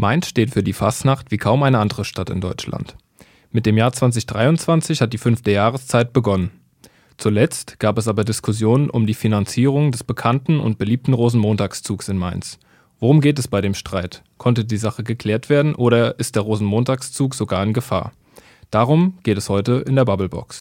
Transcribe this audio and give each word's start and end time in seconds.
Mainz 0.00 0.28
steht 0.28 0.50
für 0.50 0.62
die 0.62 0.72
Fastnacht 0.72 1.30
wie 1.30 1.36
kaum 1.36 1.62
eine 1.62 1.78
andere 1.78 2.06
Stadt 2.06 2.30
in 2.30 2.40
Deutschland. 2.40 2.96
Mit 3.52 3.66
dem 3.66 3.76
Jahr 3.76 3.92
2023 3.92 5.02
hat 5.02 5.12
die 5.12 5.18
fünfte 5.18 5.50
Jahreszeit 5.50 6.14
begonnen. 6.14 6.50
Zuletzt 7.18 7.78
gab 7.78 7.98
es 7.98 8.08
aber 8.08 8.24
Diskussionen 8.24 8.88
um 8.88 9.06
die 9.06 9.12
Finanzierung 9.12 9.92
des 9.92 10.02
bekannten 10.02 10.58
und 10.58 10.78
beliebten 10.78 11.12
Rosenmontagszugs 11.12 12.08
in 12.08 12.16
Mainz. 12.16 12.58
Worum 12.98 13.20
geht 13.20 13.38
es 13.38 13.46
bei 13.46 13.60
dem 13.60 13.74
Streit? 13.74 14.22
Konnte 14.38 14.64
die 14.64 14.78
Sache 14.78 15.04
geklärt 15.04 15.50
werden 15.50 15.74
oder 15.74 16.18
ist 16.18 16.34
der 16.34 16.44
Rosenmontagszug 16.44 17.34
sogar 17.34 17.62
in 17.62 17.74
Gefahr? 17.74 18.12
Darum 18.70 19.18
geht 19.22 19.36
es 19.36 19.50
heute 19.50 19.84
in 19.86 19.96
der 19.96 20.06
Bubblebox. 20.06 20.60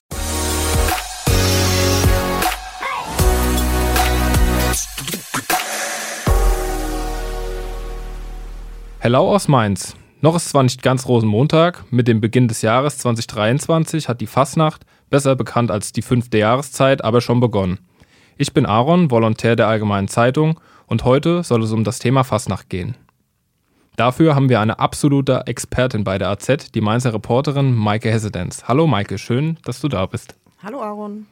Hello 9.02 9.34
aus 9.34 9.48
Mainz. 9.48 9.96
Noch 10.20 10.36
ist 10.36 10.50
zwar 10.50 10.64
nicht 10.64 10.84
ganz 10.84 11.08
Rosenmontag, 11.08 11.86
mit 11.90 12.10
dem 12.10 12.20
Beginn 12.20 12.50
des 12.50 12.62
Jahres 12.62 12.98
2023 12.98 14.10
hat 14.10 14.20
die 14.20 14.28
Fasnacht, 14.28 14.86
besser 15.10 15.38
bekannt 15.38 15.72
als 15.72 15.94
die 15.94 16.02
fünfte 16.02 16.38
Jahreszeit, 16.38 17.02
aber 17.02 17.22
schon 17.22 17.40
begonnen. 17.40 17.80
Ich 18.36 18.52
bin 18.52 18.66
Aaron, 18.66 19.10
Volontär 19.10 19.56
der 19.56 19.70
Allgemeinen 19.70 20.10
Zeitung 20.10 20.60
und 20.86 21.06
heute 21.06 21.46
soll 21.46 21.64
es 21.64 21.72
um 21.72 21.86
das 21.86 22.00
Thema 22.00 22.26
Fasnacht 22.26 22.70
gehen. 22.70 22.98
Dafür 23.96 24.36
haben 24.36 24.50
wir 24.50 24.60
eine 24.60 24.80
absolute 24.80 25.48
Expertin 25.48 26.04
bei 26.04 26.18
der 26.18 26.28
AZ, 26.28 26.70
die 26.76 26.82
Mainzer 26.82 27.14
Reporterin 27.14 27.74
Maike 27.74 28.12
Hessedenz. 28.12 28.66
Hallo 28.68 28.86
Maike, 28.86 29.18
schön, 29.18 29.58
dass 29.64 29.80
du 29.80 29.88
da 29.88 30.06
bist. 30.08 30.36
Hallo 30.62 30.82
Aaron. 30.82 31.26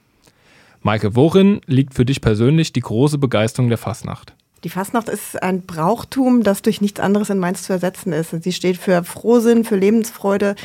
Maike, 0.84 1.18
worin 1.18 1.60
liegt 1.66 1.96
für 1.96 2.06
dich 2.06 2.22
persönlich 2.22 2.72
die 2.72 2.80
große 2.80 3.18
Begeisterung 3.18 3.68
der 3.68 3.78
Fasnacht? 3.78 4.38
Die 4.64 4.70
Fastnacht 4.70 5.10
ist 5.10 5.42
ein 5.42 5.62
Brauchtum, 5.62 6.44
das 6.44 6.62
durch 6.62 6.82
nichts 6.82 7.00
anderes 7.00 7.30
in 7.30 7.40
Mainz 7.40 7.64
zu 7.64 7.74
ersetzen 7.74 8.12
ist. 8.12 8.32
Sie 8.44 8.52
steht 8.52 8.78
für 8.78 9.04
Frohsinn, 9.04 9.64
für 9.64 9.76
Lebensfreude, 9.76 10.56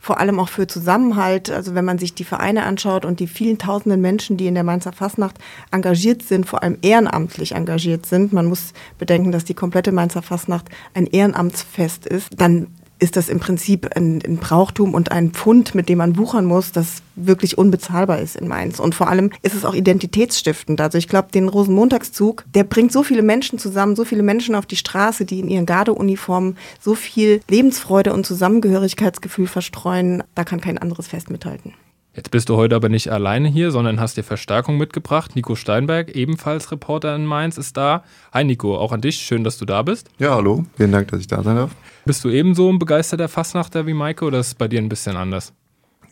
vor 0.00 0.18
allem 0.18 0.38
auch 0.38 0.48
für 0.48 0.66
Zusammenhalt. 0.66 1.50
Also 1.50 1.74
wenn 1.74 1.84
man 1.84 1.98
sich 1.98 2.14
die 2.14 2.24
Vereine 2.24 2.64
anschaut 2.64 3.04
und 3.04 3.20
die 3.20 3.26
vielen 3.26 3.58
tausenden 3.58 4.00
Menschen, 4.00 4.36
die 4.36 4.46
in 4.46 4.54
der 4.54 4.64
Mainzer 4.64 4.92
Fastnacht 4.92 5.36
engagiert 5.70 6.22
sind, 6.22 6.46
vor 6.46 6.62
allem 6.62 6.78
ehrenamtlich 6.82 7.52
engagiert 7.52 8.06
sind, 8.06 8.32
man 8.32 8.46
muss 8.46 8.72
bedenken, 8.98 9.32
dass 9.32 9.44
die 9.44 9.54
komplette 9.54 9.92
Mainzer 9.92 10.22
Fastnacht 10.22 10.68
ein 10.94 11.06
Ehrenamtsfest 11.06 12.06
ist, 12.06 12.28
dann 12.36 12.68
ist 13.02 13.16
das 13.16 13.28
im 13.28 13.40
Prinzip 13.40 13.96
ein, 13.96 14.22
ein, 14.24 14.36
Brauchtum 14.36 14.94
und 14.94 15.10
ein 15.10 15.32
Pfund, 15.32 15.74
mit 15.74 15.88
dem 15.88 15.98
man 15.98 16.16
wuchern 16.16 16.44
muss, 16.44 16.70
das 16.70 17.02
wirklich 17.16 17.58
unbezahlbar 17.58 18.20
ist 18.20 18.36
in 18.36 18.46
Mainz. 18.46 18.78
Und 18.78 18.94
vor 18.94 19.08
allem 19.08 19.30
ist 19.42 19.56
es 19.56 19.64
auch 19.64 19.74
identitätsstiftend. 19.74 20.80
Also 20.80 20.98
ich 20.98 21.08
glaube, 21.08 21.32
den 21.34 21.48
Rosenmontagszug, 21.48 22.44
der 22.54 22.62
bringt 22.62 22.92
so 22.92 23.02
viele 23.02 23.22
Menschen 23.22 23.58
zusammen, 23.58 23.96
so 23.96 24.04
viele 24.04 24.22
Menschen 24.22 24.54
auf 24.54 24.66
die 24.66 24.76
Straße, 24.76 25.24
die 25.24 25.40
in 25.40 25.48
ihren 25.48 25.66
Gardeuniformen 25.66 26.56
so 26.80 26.94
viel 26.94 27.40
Lebensfreude 27.50 28.12
und 28.12 28.24
Zusammengehörigkeitsgefühl 28.24 29.48
verstreuen. 29.48 30.22
Da 30.36 30.44
kann 30.44 30.60
kein 30.60 30.78
anderes 30.78 31.08
Fest 31.08 31.28
mithalten. 31.28 31.74
Jetzt 32.14 32.30
bist 32.30 32.50
du 32.50 32.56
heute 32.56 32.76
aber 32.76 32.90
nicht 32.90 33.10
alleine 33.10 33.48
hier, 33.48 33.70
sondern 33.70 33.98
hast 33.98 34.18
dir 34.18 34.22
Verstärkung 34.22 34.76
mitgebracht. 34.76 35.34
Nico 35.34 35.54
Steinberg, 35.54 36.14
ebenfalls 36.14 36.70
Reporter 36.70 37.16
in 37.16 37.24
Mainz, 37.24 37.56
ist 37.56 37.78
da. 37.78 38.04
Hi 38.34 38.44
Nico, 38.44 38.76
auch 38.76 38.92
an 38.92 39.00
dich. 39.00 39.16
Schön, 39.16 39.44
dass 39.44 39.56
du 39.56 39.64
da 39.64 39.80
bist. 39.80 40.10
Ja, 40.18 40.34
hallo. 40.34 40.66
Vielen 40.76 40.92
Dank, 40.92 41.08
dass 41.08 41.20
ich 41.20 41.26
da 41.26 41.42
sein 41.42 41.56
darf. 41.56 41.70
Bist 42.04 42.22
du 42.22 42.28
ebenso 42.28 42.68
ein 42.70 42.78
begeisterter 42.78 43.28
Fassnachter 43.28 43.86
wie 43.86 43.94
Maike 43.94 44.26
oder 44.26 44.40
ist 44.40 44.48
es 44.48 44.54
bei 44.54 44.68
dir 44.68 44.82
ein 44.82 44.90
bisschen 44.90 45.16
anders? 45.16 45.54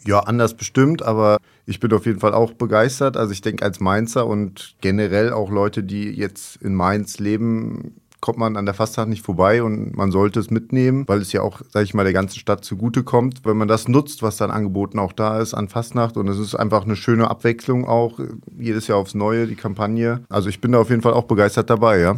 Ja, 0.06 0.20
anders 0.20 0.54
bestimmt, 0.54 1.02
aber 1.02 1.36
ich 1.66 1.80
bin 1.80 1.92
auf 1.92 2.06
jeden 2.06 2.20
Fall 2.20 2.32
auch 2.32 2.54
begeistert. 2.54 3.18
Also 3.18 3.32
ich 3.32 3.42
denke 3.42 3.62
als 3.62 3.78
Mainzer 3.78 4.26
und 4.26 4.76
generell 4.80 5.34
auch 5.34 5.50
Leute, 5.50 5.82
die 5.82 6.08
jetzt 6.08 6.56
in 6.62 6.74
Mainz 6.74 7.18
leben, 7.18 8.00
kommt 8.20 8.38
man 8.38 8.56
an 8.56 8.66
der 8.66 8.74
Fastnacht 8.74 9.08
nicht 9.08 9.24
vorbei 9.24 9.62
und 9.62 9.96
man 9.96 10.12
sollte 10.12 10.40
es 10.40 10.50
mitnehmen, 10.50 11.04
weil 11.06 11.20
es 11.20 11.32
ja 11.32 11.42
auch, 11.42 11.60
sage 11.70 11.84
ich 11.84 11.94
mal, 11.94 12.04
der 12.04 12.12
ganzen 12.12 12.38
Stadt 12.38 12.64
zugutekommt, 12.64 13.42
wenn 13.44 13.56
man 13.56 13.68
das 13.68 13.88
nutzt, 13.88 14.22
was 14.22 14.36
dann 14.36 14.50
angeboten 14.50 14.98
auch 14.98 15.12
da 15.12 15.40
ist 15.40 15.54
an 15.54 15.68
Fastnacht 15.68 16.16
und 16.16 16.28
es 16.28 16.38
ist 16.38 16.54
einfach 16.54 16.84
eine 16.84 16.96
schöne 16.96 17.30
Abwechslung 17.30 17.86
auch, 17.86 18.18
jedes 18.58 18.86
Jahr 18.86 18.98
aufs 18.98 19.14
Neue, 19.14 19.46
die 19.46 19.56
Kampagne. 19.56 20.22
Also 20.28 20.48
ich 20.48 20.60
bin 20.60 20.72
da 20.72 20.78
auf 20.78 20.90
jeden 20.90 21.02
Fall 21.02 21.14
auch 21.14 21.24
begeistert 21.24 21.70
dabei, 21.70 21.98
ja. 22.00 22.16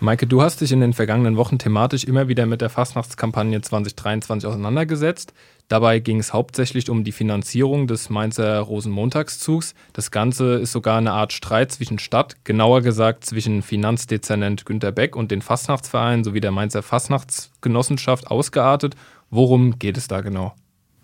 Maike, 0.00 0.26
du 0.26 0.42
hast 0.42 0.60
dich 0.60 0.70
in 0.70 0.80
den 0.80 0.92
vergangenen 0.92 1.38
Wochen 1.38 1.58
thematisch 1.58 2.04
immer 2.04 2.28
wieder 2.28 2.44
mit 2.44 2.60
der 2.60 2.68
Fastnachtskampagne 2.68 3.62
2023 3.62 4.46
auseinandergesetzt. 4.46 5.32
Dabei 5.68 5.98
ging 5.98 6.18
es 6.18 6.32
hauptsächlich 6.32 6.90
um 6.90 7.04
die 7.04 7.12
Finanzierung 7.12 7.86
des 7.86 8.10
Mainzer 8.10 8.60
Rosenmontagszugs. 8.60 9.74
Das 9.94 10.10
Ganze 10.10 10.56
ist 10.56 10.72
sogar 10.72 10.98
eine 10.98 11.12
Art 11.12 11.32
Streit 11.32 11.72
zwischen 11.72 11.98
Stadt, 11.98 12.44
genauer 12.44 12.82
gesagt 12.82 13.24
zwischen 13.24 13.62
Finanzdezernent 13.62 14.66
Günter 14.66 14.92
Beck 14.92 15.16
und 15.16 15.30
den 15.30 15.40
Fastnachtsvereinen 15.40 16.22
sowie 16.22 16.40
der 16.40 16.50
Mainzer 16.50 16.82
Fastnachtsgenossenschaft 16.82 18.26
ausgeartet. 18.26 18.94
Worum 19.30 19.78
geht 19.78 19.96
es 19.96 20.06
da 20.06 20.20
genau? 20.20 20.54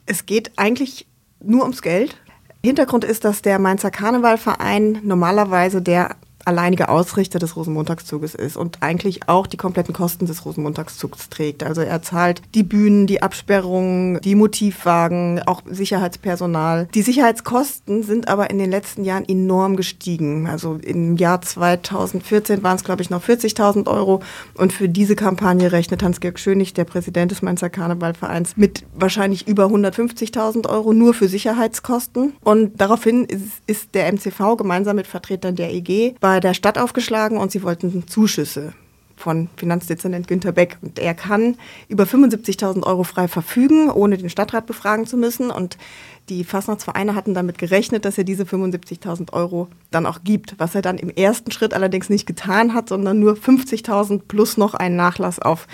Es 0.04 0.26
geht 0.26 0.52
eigentlich 0.56 1.06
nur 1.42 1.62
ums 1.62 1.80
Geld. 1.80 2.16
Hintergrund 2.62 3.04
ist, 3.04 3.24
dass 3.24 3.40
der 3.40 3.58
Mainzer 3.58 3.90
Karnevalverein 3.90 5.00
normalerweise 5.02 5.80
der 5.80 6.16
alleinige 6.46 6.88
Ausrichter 6.88 7.38
des 7.38 7.56
Rosenmontagszuges 7.56 8.34
ist 8.34 8.56
und 8.56 8.82
eigentlich 8.82 9.28
auch 9.28 9.46
die 9.46 9.56
kompletten 9.56 9.94
Kosten 9.94 10.26
des 10.26 10.44
Rosenmontagszugs 10.44 11.28
trägt. 11.28 11.62
Also 11.62 11.82
er 11.82 12.02
zahlt 12.02 12.42
die 12.54 12.62
Bühnen, 12.62 13.06
die 13.06 13.22
Absperrungen, 13.22 14.20
die 14.20 14.34
Motivwagen, 14.34 15.42
auch 15.46 15.62
Sicherheitspersonal. 15.66 16.88
Die 16.94 17.02
Sicherheitskosten 17.02 18.02
sind 18.02 18.28
aber 18.28 18.50
in 18.50 18.58
den 18.58 18.70
letzten 18.70 19.04
Jahren 19.04 19.28
enorm 19.28 19.76
gestiegen. 19.76 20.46
Also 20.46 20.78
im 20.82 21.16
Jahr 21.16 21.42
2014 21.42 22.62
waren 22.62 22.76
es, 22.76 22.84
glaube 22.84 23.02
ich, 23.02 23.10
noch 23.10 23.22
40.000 23.22 23.86
Euro. 23.86 24.22
Und 24.54 24.72
für 24.72 24.88
diese 24.88 25.16
Kampagne 25.16 25.72
rechnet 25.72 26.02
Hans-Georg 26.02 26.38
Schönig, 26.38 26.74
der 26.74 26.84
Präsident 26.84 27.30
des 27.30 27.42
Mainzer 27.42 27.70
Karnevalvereins, 27.70 28.56
mit 28.56 28.84
wahrscheinlich 28.94 29.46
über 29.46 29.66
150.000 29.66 30.68
Euro 30.68 30.92
nur 30.92 31.14
für 31.14 31.28
Sicherheitskosten. 31.28 32.34
Und 32.42 32.80
daraufhin 32.80 33.24
ist, 33.24 33.42
ist 33.66 33.94
der 33.94 34.12
MCV 34.12 34.56
gemeinsam 34.56 34.96
mit 34.96 35.06
Vertretern 35.06 35.56
der 35.56 35.72
EG 35.72 36.14
bei 36.20 36.29
der 36.38 36.54
Stadt 36.54 36.78
aufgeschlagen 36.78 37.38
und 37.38 37.50
sie 37.50 37.64
wollten 37.64 38.06
Zuschüsse 38.06 38.74
von 39.20 39.48
Finanzdezernent 39.56 40.26
Günter 40.28 40.52
Beck. 40.52 40.78
Und 40.82 40.98
er 40.98 41.14
kann 41.14 41.56
über 41.88 42.04
75.000 42.04 42.84
Euro 42.84 43.04
frei 43.04 43.28
verfügen, 43.28 43.90
ohne 43.90 44.16
den 44.16 44.30
Stadtrat 44.30 44.66
befragen 44.66 45.06
zu 45.06 45.16
müssen. 45.16 45.50
Und 45.50 45.76
die 46.30 46.44
Fastnachtsvereine 46.44 47.14
hatten 47.14 47.34
damit 47.34 47.58
gerechnet, 47.58 48.04
dass 48.04 48.16
er 48.16 48.24
diese 48.24 48.44
75.000 48.44 49.32
Euro 49.32 49.68
dann 49.90 50.06
auch 50.06 50.20
gibt. 50.22 50.54
Was 50.58 50.74
er 50.74 50.82
dann 50.82 50.96
im 50.96 51.10
ersten 51.10 51.50
Schritt 51.50 51.74
allerdings 51.74 52.08
nicht 52.08 52.24
getan 52.24 52.72
hat, 52.72 52.88
sondern 52.88 53.18
nur 53.18 53.34
50.000 53.34 54.22
plus 54.28 54.56
noch 54.56 54.74
einen 54.74 54.96
Nachlass 54.96 55.40
auf 55.40 55.66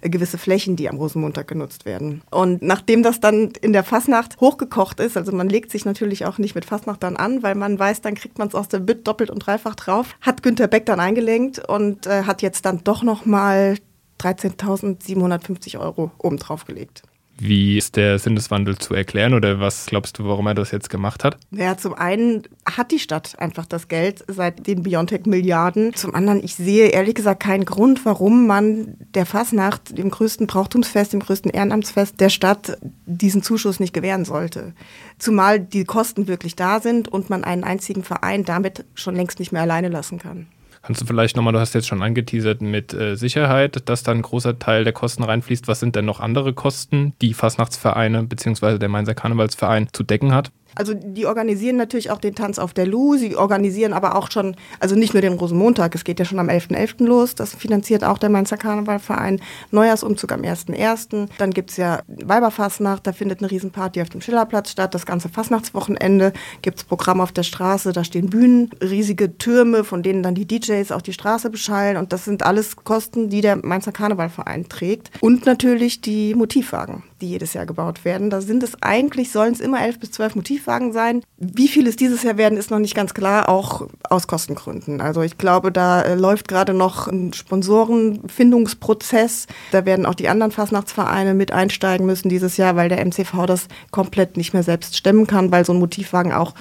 gewisse 0.00 0.38
Flächen, 0.38 0.76
die 0.76 0.88
am 0.88 0.96
Rosenmontag 0.96 1.48
genutzt 1.48 1.84
werden. 1.84 2.22
Und 2.30 2.62
nachdem 2.62 3.02
das 3.02 3.20
dann 3.20 3.52
in 3.60 3.72
der 3.72 3.84
Fasnacht 3.84 4.40
hochgekocht 4.40 5.00
ist, 5.00 5.16
also 5.16 5.32
man 5.32 5.48
legt 5.48 5.70
sich 5.70 5.84
natürlich 5.84 6.24
auch 6.26 6.38
nicht 6.38 6.54
mit 6.54 6.64
Fasnacht 6.64 7.02
dann 7.02 7.16
an, 7.16 7.42
weil 7.42 7.54
man 7.54 7.78
weiß, 7.78 8.02
dann 8.02 8.14
kriegt 8.14 8.38
man 8.38 8.48
es 8.48 8.54
aus 8.54 8.68
der 8.68 8.78
Bütt 8.78 9.06
doppelt 9.08 9.30
und 9.30 9.40
dreifach 9.40 9.74
drauf, 9.74 10.14
hat 10.20 10.42
Günter 10.42 10.68
Beck 10.68 10.86
dann 10.86 11.00
eingelenkt 11.00 11.58
und 11.68 12.06
äh, 12.06 12.22
hat 12.24 12.42
jetzt 12.42 12.64
dann 12.64 12.84
doch 12.84 13.02
nochmal 13.02 13.78
13.750 14.20 15.78
Euro 15.80 16.12
obendrauf 16.18 16.64
gelegt. 16.66 17.02
Wie 17.38 17.76
ist 17.76 17.96
der 17.96 18.18
Sinneswandel 18.18 18.78
zu 18.78 18.94
erklären 18.94 19.34
oder 19.34 19.58
was 19.58 19.86
glaubst 19.86 20.18
du, 20.18 20.24
warum 20.24 20.46
er 20.46 20.54
das 20.54 20.70
jetzt 20.70 20.88
gemacht 20.88 21.24
hat? 21.24 21.36
Ja, 21.50 21.76
zum 21.76 21.94
einen 21.94 22.44
hat 22.64 22.92
die 22.92 23.00
Stadt 23.00 23.38
einfach 23.38 23.66
das 23.66 23.88
Geld 23.88 24.24
seit 24.28 24.66
den 24.66 24.84
Biontech-Milliarden. 24.84 25.94
Zum 25.94 26.14
anderen, 26.14 26.44
ich 26.44 26.54
sehe 26.54 26.88
ehrlich 26.88 27.16
gesagt 27.16 27.42
keinen 27.42 27.64
Grund, 27.64 28.04
warum 28.04 28.46
man 28.46 28.94
der 29.14 29.26
Fasnacht, 29.26 29.98
dem 29.98 30.10
größten 30.10 30.46
Brauchtumsfest, 30.46 31.12
dem 31.12 31.20
größten 31.20 31.50
Ehrenamtsfest 31.50 32.20
der 32.20 32.28
Stadt, 32.28 32.78
diesen 33.06 33.42
Zuschuss 33.42 33.80
nicht 33.80 33.92
gewähren 33.92 34.24
sollte. 34.24 34.72
Zumal 35.18 35.58
die 35.58 35.84
Kosten 35.84 36.28
wirklich 36.28 36.54
da 36.54 36.80
sind 36.80 37.08
und 37.08 37.30
man 37.30 37.42
einen 37.42 37.64
einzigen 37.64 38.04
Verein 38.04 38.44
damit 38.44 38.84
schon 38.94 39.16
längst 39.16 39.40
nicht 39.40 39.50
mehr 39.50 39.62
alleine 39.62 39.88
lassen 39.88 40.18
kann. 40.18 40.46
Kannst 40.84 41.00
du 41.00 41.06
vielleicht 41.06 41.34
nochmal, 41.34 41.54
du 41.54 41.60
hast 41.60 41.72
jetzt 41.72 41.86
schon 41.86 42.02
angeteasert 42.02 42.60
mit 42.60 42.92
äh, 42.92 43.16
Sicherheit, 43.16 43.88
dass 43.88 44.02
da 44.02 44.12
ein 44.12 44.20
großer 44.20 44.58
Teil 44.58 44.84
der 44.84 44.92
Kosten 44.92 45.22
reinfließt. 45.22 45.66
Was 45.66 45.80
sind 45.80 45.96
denn 45.96 46.04
noch 46.04 46.20
andere 46.20 46.52
Kosten, 46.52 47.14
die 47.22 47.32
Fastnachtsvereine 47.32 48.24
bzw. 48.24 48.78
der 48.78 48.90
Mainzer 48.90 49.14
Karnevalsverein 49.14 49.88
zu 49.94 50.02
decken 50.02 50.34
hat? 50.34 50.52
Also 50.74 50.94
die 50.94 51.26
organisieren 51.26 51.76
natürlich 51.76 52.10
auch 52.10 52.18
den 52.18 52.34
Tanz 52.34 52.58
auf 52.58 52.72
der 52.72 52.86
Lu, 52.86 53.16
sie 53.16 53.36
organisieren 53.36 53.92
aber 53.92 54.16
auch 54.16 54.30
schon, 54.30 54.56
also 54.80 54.94
nicht 54.94 55.14
nur 55.14 55.22
den 55.22 55.34
Rosenmontag, 55.34 55.94
es 55.94 56.04
geht 56.04 56.18
ja 56.18 56.24
schon 56.24 56.38
am 56.38 56.48
11.11. 56.48 56.98
.11. 56.98 57.04
los, 57.04 57.34
das 57.34 57.54
finanziert 57.54 58.04
auch 58.04 58.18
der 58.18 58.30
Mainzer 58.30 58.56
Karnevalverein, 58.56 59.40
Neujahrsumzug 59.70 60.32
am 60.32 60.42
1.1., 60.42 61.28
dann 61.38 61.50
gibt 61.50 61.70
es 61.70 61.76
ja 61.76 62.00
Weiberfastnacht, 62.08 63.06
da 63.06 63.12
findet 63.12 63.40
eine 63.40 63.50
Riesenparty 63.50 64.02
auf 64.02 64.10
dem 64.10 64.20
Schillerplatz 64.20 64.70
statt, 64.70 64.94
das 64.94 65.06
ganze 65.06 65.28
Fastnachtswochenende 65.28 66.32
gibt 66.62 66.78
es 66.78 66.84
Programm 66.84 67.20
auf 67.20 67.32
der 67.32 67.42
Straße, 67.42 67.92
da 67.92 68.04
stehen 68.04 68.30
Bühnen, 68.30 68.70
riesige 68.82 69.38
Türme, 69.38 69.84
von 69.84 70.02
denen 70.02 70.22
dann 70.22 70.34
die 70.34 70.46
DJs 70.46 70.92
auch 70.92 71.02
die 71.02 71.12
Straße 71.12 71.50
beschallen. 71.50 71.96
Und 71.96 72.12
das 72.12 72.24
sind 72.24 72.42
alles 72.42 72.76
Kosten, 72.76 73.28
die 73.30 73.40
der 73.40 73.56
Mainzer 73.56 73.92
Karnevalverein 73.92 74.68
trägt. 74.68 75.10
Und 75.20 75.46
natürlich 75.46 76.00
die 76.00 76.34
Motivwagen 76.34 77.02
die 77.24 77.30
jedes 77.30 77.54
Jahr 77.54 77.64
gebaut 77.64 78.04
werden. 78.04 78.28
Da 78.28 78.42
sind 78.42 78.62
es 78.62 78.82
eigentlich, 78.82 79.32
sollen 79.32 79.54
es 79.54 79.60
immer 79.60 79.82
elf 79.82 79.98
bis 79.98 80.10
zwölf 80.10 80.36
Motivwagen 80.36 80.92
sein. 80.92 81.22
Wie 81.38 81.68
viel 81.68 81.86
es 81.86 81.96
dieses 81.96 82.22
Jahr 82.22 82.36
werden, 82.36 82.58
ist 82.58 82.70
noch 82.70 82.78
nicht 82.78 82.94
ganz 82.94 83.14
klar, 83.14 83.48
auch 83.48 83.88
aus 84.10 84.26
Kostengründen. 84.26 85.00
Also 85.00 85.22
ich 85.22 85.38
glaube, 85.38 85.72
da 85.72 86.02
äh, 86.02 86.16
läuft 86.16 86.48
gerade 86.48 86.74
noch 86.74 87.08
ein 87.08 87.32
Sponsorenfindungsprozess. 87.32 89.46
Da 89.72 89.86
werden 89.86 90.04
auch 90.04 90.14
die 90.14 90.28
anderen 90.28 90.52
Fastnachtsvereine 90.52 91.32
mit 91.34 91.52
einsteigen 91.52 92.04
müssen 92.06 92.28
dieses 92.28 92.58
Jahr, 92.58 92.76
weil 92.76 92.90
der 92.90 93.04
MCV 93.04 93.46
das 93.46 93.66
komplett 93.90 94.36
nicht 94.36 94.52
mehr 94.52 94.62
selbst 94.62 94.96
stemmen 94.96 95.26
kann, 95.26 95.50
weil 95.50 95.64
so 95.64 95.72
ein 95.72 95.78
Motivwagen 95.78 96.32
auch 96.32 96.54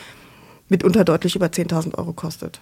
mitunter 0.70 1.04
deutlich 1.04 1.36
über 1.36 1.48
10.000 1.48 1.98
Euro 1.98 2.14
kostet. 2.14 2.62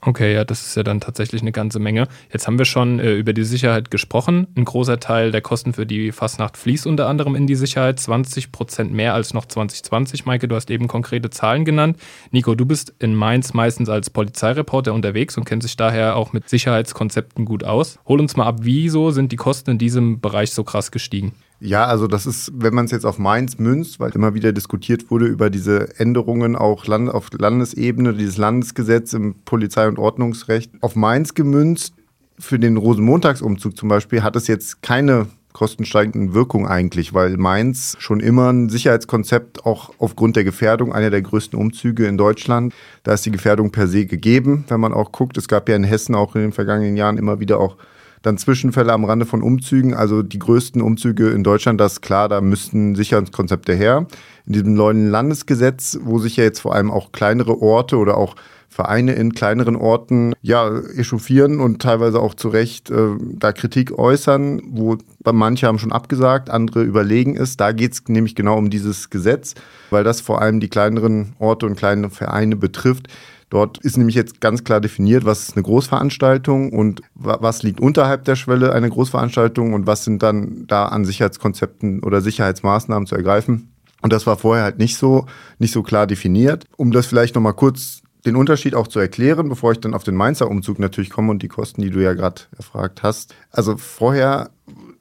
Okay, 0.00 0.32
ja, 0.32 0.44
das 0.44 0.64
ist 0.64 0.76
ja 0.76 0.84
dann 0.84 1.00
tatsächlich 1.00 1.42
eine 1.42 1.50
ganze 1.50 1.80
Menge. 1.80 2.06
Jetzt 2.32 2.46
haben 2.46 2.56
wir 2.56 2.64
schon 2.64 3.00
äh, 3.00 3.14
über 3.14 3.32
die 3.32 3.42
Sicherheit 3.42 3.90
gesprochen. 3.90 4.46
Ein 4.56 4.64
großer 4.64 5.00
Teil 5.00 5.32
der 5.32 5.40
Kosten 5.40 5.72
für 5.72 5.86
die 5.86 6.12
Fastnacht 6.12 6.56
fließt 6.56 6.86
unter 6.86 7.08
anderem 7.08 7.34
in 7.34 7.48
die 7.48 7.56
Sicherheit. 7.56 7.98
20 7.98 8.52
Prozent 8.52 8.92
mehr 8.92 9.14
als 9.14 9.34
noch 9.34 9.46
2020. 9.46 10.24
Maike, 10.24 10.46
du 10.46 10.54
hast 10.54 10.70
eben 10.70 10.86
konkrete 10.86 11.30
Zahlen 11.30 11.64
genannt. 11.64 11.98
Nico, 12.30 12.54
du 12.54 12.64
bist 12.64 12.94
in 13.00 13.16
Mainz 13.16 13.54
meistens 13.54 13.88
als 13.88 14.08
Polizeireporter 14.08 14.94
unterwegs 14.94 15.36
und 15.36 15.44
kennst 15.44 15.66
dich 15.66 15.76
daher 15.76 16.14
auch 16.14 16.32
mit 16.32 16.48
Sicherheitskonzepten 16.48 17.44
gut 17.44 17.64
aus. 17.64 17.98
Hol 18.06 18.20
uns 18.20 18.36
mal 18.36 18.46
ab, 18.46 18.58
wieso 18.60 19.10
sind 19.10 19.32
die 19.32 19.36
Kosten 19.36 19.72
in 19.72 19.78
diesem 19.78 20.20
Bereich 20.20 20.52
so 20.52 20.62
krass 20.62 20.92
gestiegen? 20.92 21.34
Ja, 21.60 21.86
also 21.86 22.06
das 22.06 22.24
ist, 22.24 22.52
wenn 22.54 22.72
man 22.72 22.84
es 22.84 22.92
jetzt 22.92 23.04
auf 23.04 23.18
Mainz 23.18 23.58
münzt, 23.58 23.98
weil 23.98 24.12
immer 24.12 24.34
wieder 24.34 24.52
diskutiert 24.52 25.10
wurde 25.10 25.26
über 25.26 25.50
diese 25.50 25.98
Änderungen 25.98 26.54
auch 26.54 26.86
Land, 26.86 27.10
auf 27.10 27.30
Landesebene, 27.36 28.14
dieses 28.14 28.36
Landesgesetz 28.36 29.12
im 29.12 29.34
Polizei- 29.44 29.88
und 29.88 29.98
Ordnungsrecht, 29.98 30.70
auf 30.80 30.94
Mainz 30.94 31.34
gemünzt. 31.34 31.94
Für 32.38 32.60
den 32.60 32.76
Rosenmontagsumzug 32.76 33.76
zum 33.76 33.88
Beispiel 33.88 34.22
hat 34.22 34.36
es 34.36 34.46
jetzt 34.46 34.82
keine 34.82 35.26
kostensteigenden 35.52 36.34
Wirkung 36.34 36.68
eigentlich, 36.68 37.14
weil 37.14 37.36
Mainz 37.36 37.96
schon 37.98 38.20
immer 38.20 38.52
ein 38.52 38.68
Sicherheitskonzept 38.68 39.66
auch 39.66 39.92
aufgrund 39.98 40.36
der 40.36 40.44
Gefährdung, 40.44 40.92
einer 40.92 41.10
der 41.10 41.22
größten 41.22 41.58
Umzüge 41.58 42.06
in 42.06 42.16
Deutschland, 42.16 42.72
da 43.02 43.14
ist 43.14 43.26
die 43.26 43.32
Gefährdung 43.32 43.72
per 43.72 43.88
se 43.88 44.06
gegeben, 44.06 44.64
wenn 44.68 44.78
man 44.78 44.92
auch 44.92 45.10
guckt. 45.10 45.36
Es 45.36 45.48
gab 45.48 45.68
ja 45.68 45.74
in 45.74 45.82
Hessen 45.82 46.14
auch 46.14 46.36
in 46.36 46.42
den 46.42 46.52
vergangenen 46.52 46.96
Jahren 46.96 47.18
immer 47.18 47.40
wieder 47.40 47.58
auch 47.58 47.76
dann 48.22 48.38
Zwischenfälle 48.38 48.92
am 48.92 49.04
Rande 49.04 49.26
von 49.26 49.42
Umzügen, 49.42 49.94
also 49.94 50.22
die 50.22 50.38
größten 50.38 50.82
Umzüge 50.82 51.30
in 51.30 51.44
Deutschland, 51.44 51.80
das 51.80 51.94
ist 51.94 52.00
klar, 52.02 52.28
da 52.28 52.40
müssten 52.40 52.94
Sicherheitskonzepte 52.94 53.74
her. 53.74 54.06
In 54.46 54.52
diesem 54.52 54.74
neuen 54.74 55.10
Landesgesetz, 55.10 55.98
wo 56.02 56.18
sich 56.18 56.36
ja 56.36 56.44
jetzt 56.44 56.60
vor 56.60 56.74
allem 56.74 56.90
auch 56.90 57.12
kleinere 57.12 57.60
Orte 57.60 57.96
oder 57.96 58.16
auch 58.16 58.34
Vereine 58.70 59.14
in 59.14 59.32
kleineren 59.32 59.76
Orten 59.76 60.34
ja 60.42 60.70
echauffieren 60.94 61.58
und 61.58 61.80
teilweise 61.80 62.20
auch 62.20 62.34
zu 62.34 62.48
Recht 62.48 62.90
äh, 62.90 63.16
da 63.18 63.52
Kritik 63.52 63.98
äußern, 63.98 64.62
wo 64.70 64.98
manche 65.24 65.66
haben 65.66 65.78
schon 65.78 65.90
abgesagt, 65.90 66.50
andere 66.50 66.82
überlegen 66.82 67.36
es. 67.36 67.56
Da 67.56 67.72
geht 67.72 67.94
es 67.94 68.02
nämlich 68.06 68.34
genau 68.34 68.56
um 68.56 68.70
dieses 68.70 69.10
Gesetz, 69.10 69.54
weil 69.90 70.04
das 70.04 70.20
vor 70.20 70.42
allem 70.42 70.60
die 70.60 70.68
kleineren 70.68 71.34
Orte 71.38 71.66
und 71.66 71.76
kleine 71.76 72.10
Vereine 72.10 72.56
betrifft 72.56 73.08
Dort 73.50 73.78
ist 73.78 73.96
nämlich 73.96 74.14
jetzt 74.14 74.40
ganz 74.40 74.62
klar 74.62 74.80
definiert, 74.80 75.24
was 75.24 75.48
ist 75.48 75.56
eine 75.56 75.62
Großveranstaltung 75.62 76.72
und 76.72 77.00
was 77.14 77.62
liegt 77.62 77.80
unterhalb 77.80 78.24
der 78.24 78.36
Schwelle 78.36 78.72
einer 78.72 78.90
Großveranstaltung 78.90 79.72
und 79.72 79.86
was 79.86 80.04
sind 80.04 80.22
dann 80.22 80.66
da 80.66 80.86
an 80.86 81.04
Sicherheitskonzepten 81.04 82.02
oder 82.02 82.20
Sicherheitsmaßnahmen 82.20 83.06
zu 83.06 83.14
ergreifen. 83.14 83.70
Und 84.02 84.12
das 84.12 84.26
war 84.26 84.36
vorher 84.36 84.64
halt 84.64 84.78
nicht 84.78 84.96
so, 84.96 85.26
nicht 85.58 85.72
so 85.72 85.82
klar 85.82 86.06
definiert. 86.06 86.66
Um 86.76 86.92
das 86.92 87.06
vielleicht 87.06 87.34
nochmal 87.34 87.54
kurz 87.54 88.02
den 88.26 88.36
Unterschied 88.36 88.74
auch 88.74 88.86
zu 88.86 88.98
erklären, 88.98 89.48
bevor 89.48 89.72
ich 89.72 89.80
dann 89.80 89.94
auf 89.94 90.04
den 90.04 90.14
Mainzer 90.14 90.50
Umzug 90.50 90.78
natürlich 90.78 91.10
komme 91.10 91.30
und 91.30 91.42
die 91.42 91.48
Kosten, 91.48 91.80
die 91.80 91.90
du 91.90 92.02
ja 92.02 92.12
gerade 92.12 92.42
erfragt 92.56 93.02
hast. 93.02 93.34
Also 93.50 93.76
vorher 93.76 94.50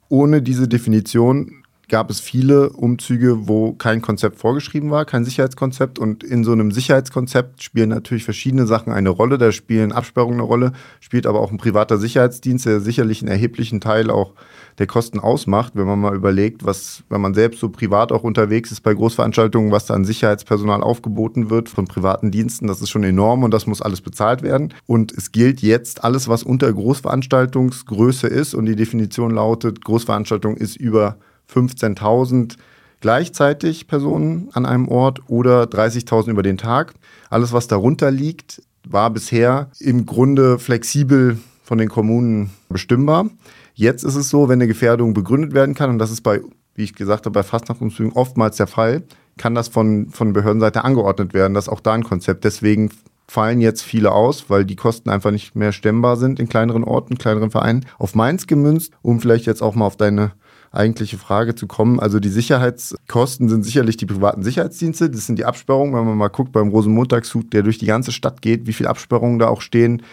ohne 0.09 0.41
diese 0.41 0.67
Definition 0.67 1.63
gab 1.89 2.09
es 2.09 2.19
viele 2.19 2.71
Umzüge, 2.71 3.47
wo 3.47 3.73
kein 3.73 4.01
Konzept 4.01 4.39
vorgeschrieben 4.39 4.91
war, 4.91 5.05
kein 5.05 5.23
Sicherheitskonzept. 5.23 5.99
Und 5.99 6.23
in 6.23 6.43
so 6.43 6.51
einem 6.51 6.71
Sicherheitskonzept 6.71 7.63
spielen 7.63 7.89
natürlich 7.89 8.25
verschiedene 8.25 8.67
Sachen 8.67 8.91
eine 8.91 9.09
Rolle. 9.09 9.37
Da 9.37 9.51
spielen 9.51 9.93
Absperrungen 9.93 10.39
eine 10.39 10.47
Rolle, 10.47 10.73
spielt 10.99 11.25
aber 11.25 11.39
auch 11.39 11.51
ein 11.51 11.57
privater 11.57 11.97
Sicherheitsdienst, 11.97 12.65
der 12.65 12.81
sicherlich 12.81 13.21
einen 13.21 13.31
erheblichen 13.31 13.79
Teil 13.79 14.09
auch 14.09 14.33
der 14.79 14.87
Kosten 14.87 15.19
ausmacht, 15.19 15.73
wenn 15.75 15.87
man 15.87 15.99
mal 15.99 16.15
überlegt, 16.15 16.65
was, 16.65 17.03
wenn 17.09 17.21
man 17.21 17.33
selbst 17.33 17.59
so 17.59 17.69
privat 17.69 18.11
auch 18.11 18.23
unterwegs 18.23 18.71
ist 18.71 18.81
bei 18.81 18.93
Großveranstaltungen, 18.93 19.71
was 19.71 19.87
da 19.87 19.95
an 19.95 20.05
Sicherheitspersonal 20.05 20.83
aufgeboten 20.83 21.49
wird 21.49 21.69
von 21.69 21.85
privaten 21.85 22.29
Diensten, 22.29 22.67
das 22.67 22.81
ist 22.81 22.89
schon 22.89 23.03
enorm 23.03 23.43
und 23.43 23.51
das 23.51 23.65
muss 23.65 23.81
alles 23.81 24.01
bezahlt 24.01 24.43
werden. 24.43 24.73
Und 24.85 25.11
es 25.11 25.31
gilt 25.31 25.61
jetzt 25.61 26.03
alles, 26.03 26.27
was 26.27 26.43
unter 26.43 26.71
Großveranstaltungsgröße 26.71 28.27
ist 28.27 28.53
und 28.53 28.65
die 28.65 28.75
Definition 28.75 29.31
lautet, 29.31 29.83
Großveranstaltung 29.83 30.57
ist 30.57 30.75
über 30.75 31.17
15.000 31.51 32.57
gleichzeitig 33.01 33.87
Personen 33.87 34.49
an 34.53 34.65
einem 34.65 34.87
Ort 34.87 35.21
oder 35.27 35.63
30.000 35.63 36.29
über 36.29 36.43
den 36.43 36.57
Tag. 36.57 36.93
Alles, 37.29 37.53
was 37.53 37.67
darunter 37.67 38.11
liegt, 38.11 38.61
war 38.87 39.09
bisher 39.09 39.69
im 39.79 40.05
Grunde 40.05 40.59
flexibel 40.59 41.37
von 41.63 41.77
den 41.77 41.89
Kommunen 41.89 42.51
bestimmbar. 42.69 43.29
Jetzt 43.73 44.03
ist 44.03 44.15
es 44.15 44.29
so, 44.29 44.49
wenn 44.49 44.59
eine 44.59 44.67
Gefährdung 44.67 45.13
begründet 45.13 45.53
werden 45.53 45.75
kann, 45.75 45.89
und 45.89 45.99
das 45.99 46.11
ist 46.11 46.21
bei, 46.21 46.41
wie 46.75 46.83
ich 46.83 46.95
gesagt 46.95 47.25
habe, 47.25 47.33
bei 47.33 47.43
Fastnachtumzügen 47.43 48.13
oftmals 48.13 48.57
der 48.57 48.67
Fall, 48.67 49.03
kann 49.37 49.53
das 49.53 49.67
von, 49.67 50.09
von 50.09 50.33
Behördenseite 50.33 50.83
angeordnet 50.83 51.33
werden. 51.33 51.53
Das 51.53 51.65
ist 51.65 51.69
auch 51.69 51.81
da 51.81 51.93
ein 51.93 52.03
Konzept. 52.03 52.43
Deswegen 52.43 52.89
fallen 53.27 53.61
jetzt 53.61 53.83
viele 53.83 54.13
aus, 54.13 54.49
weil 54.49 54.65
die 54.65 54.75
Kosten 54.75 55.09
einfach 55.09 55.31
nicht 55.31 55.55
mehr 55.55 55.73
stemmbar 55.73 56.17
sind 56.17 56.39
in 56.39 56.49
kleineren 56.49 56.83
Orten, 56.83 57.17
kleineren 57.17 57.51
Vereinen. 57.51 57.85
Auf 57.99 58.15
Mainz 58.15 58.47
gemünzt, 58.47 58.93
um 59.01 59.19
vielleicht 59.19 59.45
jetzt 59.45 59.61
auch 59.61 59.75
mal 59.75 59.85
auf 59.85 59.97
deine 59.97 60.31
eigentliche 60.77 61.17
Frage 61.17 61.55
zu 61.55 61.67
kommen. 61.67 61.99
Also 61.99 62.19
die 62.19 62.29
Sicherheitskosten 62.29 63.49
sind 63.49 63.63
sicherlich 63.63 63.97
die 63.97 64.05
privaten 64.05 64.43
Sicherheitsdienste. 64.43 65.09
Das 65.09 65.25
sind 65.25 65.37
die 65.39 65.45
Absperrungen. 65.45 65.93
Wenn 65.93 66.05
man 66.05 66.17
mal 66.17 66.29
guckt 66.29 66.51
beim 66.51 66.69
Rosenmontagszug, 66.69 67.51
der 67.51 67.63
durch 67.63 67.77
die 67.77 67.85
ganze 67.85 68.11
Stadt 68.11 68.41
geht, 68.41 68.67
wie 68.67 68.73
viele 68.73 68.89
Absperrungen 68.89 69.39
da 69.39 69.47
auch 69.47 69.61
stehen. 69.61 70.03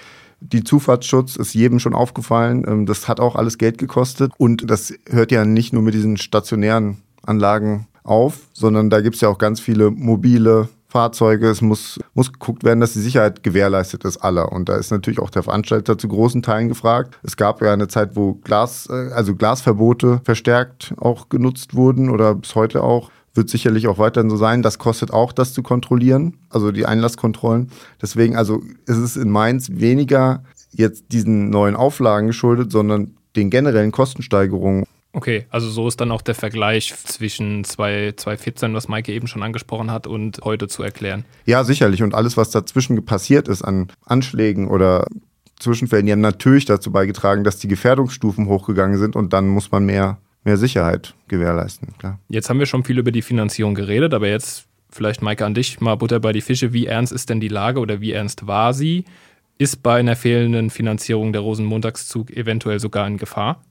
Die 0.40 0.64
Zufahrtsschutz 0.64 1.36
ist 1.36 1.54
jedem 1.54 1.78
schon 1.78 1.94
aufgefallen. 1.94 2.64
Ähm, 2.66 2.86
das 2.86 3.08
hat 3.08 3.20
auch 3.20 3.36
alles 3.36 3.58
Geld 3.58 3.78
gekostet. 3.78 4.32
Und 4.36 4.68
das 4.70 4.92
hört 5.08 5.32
ja 5.32 5.44
nicht 5.44 5.72
nur 5.72 5.82
mit 5.82 5.94
diesen 5.94 6.16
stationären 6.16 6.98
Anlagen 7.22 7.86
auf, 8.02 8.40
sondern 8.52 8.90
da 8.90 9.00
gibt 9.00 9.14
es 9.14 9.22
ja 9.22 9.28
auch 9.28 9.38
ganz 9.38 9.60
viele 9.60 9.90
mobile 9.90 10.68
Fahrzeuge. 10.94 11.48
Es 11.48 11.60
muss, 11.60 11.98
muss 12.14 12.32
geguckt 12.32 12.62
werden, 12.62 12.78
dass 12.78 12.92
die 12.92 13.00
Sicherheit 13.00 13.42
gewährleistet 13.42 14.04
ist 14.04 14.18
aller. 14.18 14.52
Und 14.52 14.68
da 14.68 14.76
ist 14.76 14.92
natürlich 14.92 15.18
auch 15.18 15.30
der 15.30 15.42
Veranstalter 15.42 15.98
zu 15.98 16.06
großen 16.06 16.40
Teilen 16.40 16.68
gefragt. 16.68 17.18
Es 17.24 17.36
gab 17.36 17.60
ja 17.62 17.72
eine 17.72 17.88
Zeit, 17.88 18.14
wo 18.14 18.34
Glas, 18.34 18.88
äh, 18.88 19.10
also 19.12 19.34
Glasverbote 19.34 20.20
verstärkt 20.24 20.94
auch 20.98 21.28
genutzt 21.28 21.74
wurden 21.74 22.10
oder 22.10 22.36
bis 22.36 22.54
heute 22.54 22.84
auch. 22.84 23.10
Wird 23.34 23.50
sicherlich 23.50 23.88
auch 23.88 23.98
weiterhin 23.98 24.30
so 24.30 24.36
sein. 24.36 24.62
Das 24.62 24.78
kostet 24.78 25.12
auch, 25.12 25.32
das 25.32 25.52
zu 25.52 25.64
kontrollieren, 25.64 26.36
also 26.48 26.70
die 26.70 26.86
Einlasskontrollen. 26.86 27.70
Deswegen, 28.00 28.36
also 28.36 28.62
ist 28.86 28.98
es 28.98 29.16
in 29.16 29.30
Mainz 29.30 29.70
weniger 29.72 30.44
jetzt 30.70 31.06
diesen 31.10 31.50
neuen 31.50 31.74
Auflagen 31.74 32.28
geschuldet, 32.28 32.70
sondern 32.70 33.16
den 33.34 33.50
generellen 33.50 33.90
Kostensteigerungen 33.90 34.84
Okay, 35.14 35.46
also 35.48 35.70
so 35.70 35.86
ist 35.86 36.00
dann 36.00 36.10
auch 36.10 36.22
der 36.22 36.34
Vergleich 36.34 36.92
zwischen 37.04 37.62
2014, 37.62 38.74
was 38.74 38.88
Maike 38.88 39.12
eben 39.12 39.28
schon 39.28 39.44
angesprochen 39.44 39.92
hat, 39.92 40.08
und 40.08 40.40
heute 40.42 40.66
zu 40.66 40.82
erklären. 40.82 41.24
Ja, 41.46 41.62
sicherlich. 41.62 42.02
Und 42.02 42.14
alles, 42.14 42.36
was 42.36 42.50
dazwischen 42.50 43.02
passiert 43.04 43.46
ist 43.46 43.62
an 43.62 43.88
Anschlägen 44.04 44.66
oder 44.66 45.06
Zwischenfällen, 45.60 46.06
die 46.06 46.12
haben 46.12 46.20
natürlich 46.20 46.64
dazu 46.64 46.90
beigetragen, 46.90 47.44
dass 47.44 47.58
die 47.58 47.68
Gefährdungsstufen 47.68 48.48
hochgegangen 48.48 48.98
sind 48.98 49.14
und 49.14 49.32
dann 49.32 49.46
muss 49.46 49.70
man 49.70 49.86
mehr, 49.86 50.18
mehr 50.42 50.56
Sicherheit 50.56 51.14
gewährleisten. 51.28 51.94
Klar. 51.98 52.18
Jetzt 52.28 52.50
haben 52.50 52.58
wir 52.58 52.66
schon 52.66 52.82
viel 52.82 52.98
über 52.98 53.12
die 53.12 53.22
Finanzierung 53.22 53.76
geredet, 53.76 54.14
aber 54.14 54.26
jetzt 54.26 54.66
vielleicht, 54.90 55.22
Maike, 55.22 55.46
an 55.46 55.54
dich 55.54 55.80
mal 55.80 55.94
Butter 55.94 56.18
bei 56.18 56.32
die 56.32 56.40
Fische. 56.40 56.72
Wie 56.72 56.86
ernst 56.86 57.12
ist 57.12 57.30
denn 57.30 57.38
die 57.38 57.48
Lage 57.48 57.78
oder 57.78 58.00
wie 58.00 58.10
ernst 58.10 58.48
war 58.48 58.74
sie? 58.74 59.04
Ist 59.58 59.84
bei 59.84 60.00
einer 60.00 60.16
fehlenden 60.16 60.70
Finanzierung 60.70 61.32
der 61.32 61.42
Rosenmontagszug 61.42 62.32
eventuell 62.32 62.80
sogar 62.80 63.06
in 63.06 63.16
Gefahr? 63.16 63.62